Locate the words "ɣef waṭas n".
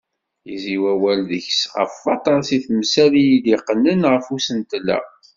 1.77-2.63